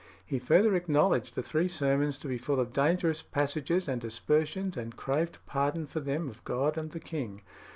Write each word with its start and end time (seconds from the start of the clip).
He 0.25 0.39
further 0.39 0.75
acknowledged 0.75 1.35
the 1.35 1.43
three 1.43 1.67
sermons 1.67 2.17
to 2.17 2.27
be 2.27 2.39
full 2.39 2.59
of 2.59 2.73
dangerous 2.73 3.21
passages 3.21 3.87
and 3.87 4.03
aspersions, 4.03 4.75
and 4.75 4.97
craved 4.97 5.37
pardon 5.45 5.85
for 5.85 5.99
them 5.99 6.27
of 6.27 6.43
God 6.43 6.75
and 6.75 6.89
the 6.89 6.99
king. 6.99 7.43